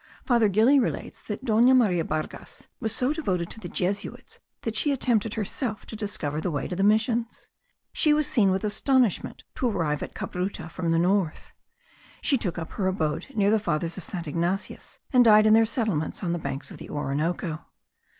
Father 0.25 0.49
Gili 0.49 0.79
relates 0.79 1.21
that 1.21 1.45
Dona 1.45 1.75
Maria 1.75 2.03
Bargas 2.03 2.65
was 2.79 2.91
so 2.91 3.13
devoted 3.13 3.51
to 3.51 3.59
the 3.59 3.69
Jesuits 3.69 4.39
that 4.63 4.75
she 4.75 4.91
attempted 4.91 5.35
herself 5.35 5.85
to 5.85 5.95
discover 5.95 6.41
the 6.41 6.49
way 6.49 6.67
to 6.67 6.75
the 6.75 6.81
missions. 6.83 7.49
She 7.93 8.11
was 8.11 8.25
seen 8.25 8.49
with 8.49 8.63
astonishment 8.63 9.43
to 9.53 9.69
arrive 9.69 10.01
at 10.01 10.15
Cabruta 10.15 10.71
from 10.71 10.91
the 10.91 10.97
north. 10.97 11.51
She 12.19 12.35
took 12.35 12.57
up 12.57 12.71
her 12.71 12.87
abode 12.87 13.27
near 13.35 13.51
the 13.51 13.59
fathers 13.59 13.95
of 13.95 14.03
St. 14.03 14.27
Ignatius, 14.27 14.97
and 15.13 15.23
died 15.23 15.45
in 15.45 15.53
their 15.53 15.67
settlements 15.67 16.23
on 16.23 16.33
the 16.33 16.39
banks 16.39 16.71
of 16.71 16.77
the 16.79 16.89
Orinoco. 16.89 17.63